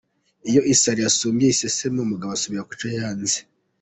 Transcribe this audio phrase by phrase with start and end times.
[0.49, 3.37] Iyo isari yasumbye iseseme, umugabo asubira kucyo yanze